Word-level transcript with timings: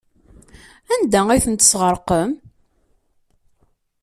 Anda 0.93 1.21
ay 1.29 1.41
ten-tesɣerqem? 1.45 2.31